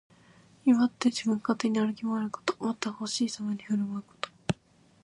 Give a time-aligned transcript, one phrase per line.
[0.65, 2.55] 威張って自分勝手に歩き回ること。
[2.59, 4.31] また、ほしいままに振る舞うこと。